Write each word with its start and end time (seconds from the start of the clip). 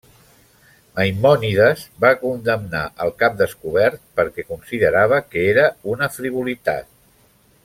Maimònides 0.99 1.83
va 2.07 2.11
condemnar 2.23 2.81
el 3.05 3.13
cap 3.21 3.37
descobert 3.43 4.03
perquè 4.21 4.49
considerava 4.49 5.21
que 5.29 5.49
era 5.55 5.71
una 5.95 6.13
frivolitat. 6.19 6.95